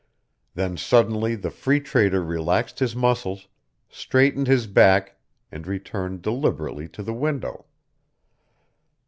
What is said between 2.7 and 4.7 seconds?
his muscles, straightened his